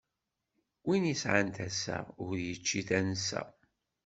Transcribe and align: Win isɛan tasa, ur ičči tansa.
Win 0.85 1.05
isɛan 1.13 1.49
tasa, 1.55 1.97
ur 2.25 2.35
ičči 2.53 2.81
tansa. 2.87 3.41